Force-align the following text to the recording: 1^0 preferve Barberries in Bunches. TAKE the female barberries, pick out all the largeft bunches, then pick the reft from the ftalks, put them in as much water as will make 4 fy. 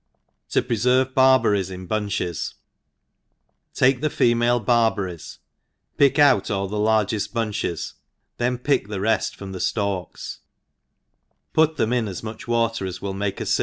1^0 0.49 0.65
preferve 0.67 1.13
Barberries 1.13 1.69
in 1.69 1.85
Bunches. 1.85 2.55
TAKE 3.75 4.01
the 4.01 4.09
female 4.09 4.59
barberries, 4.59 5.37
pick 5.95 6.17
out 6.17 6.49
all 6.49 6.67
the 6.67 6.77
largeft 6.79 7.31
bunches, 7.33 7.93
then 8.37 8.57
pick 8.57 8.87
the 8.87 8.99
reft 8.99 9.35
from 9.35 9.51
the 9.51 9.59
ftalks, 9.59 10.39
put 11.53 11.75
them 11.77 11.93
in 11.93 12.07
as 12.07 12.23
much 12.23 12.47
water 12.47 12.87
as 12.87 12.99
will 12.99 13.13
make 13.13 13.37
4 13.37 13.45
fy. 13.45 13.51